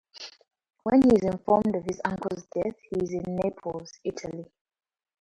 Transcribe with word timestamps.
When 0.81 1.03
he 1.03 1.09
is 1.15 1.21
informed 1.31 1.75
of 1.75 1.83
his 1.85 2.01
uncle's 2.03 2.47
death, 2.55 2.73
he 2.89 3.03
is 3.03 3.13
in 3.13 3.35
Naples, 3.35 3.91
Italy. 4.03 4.47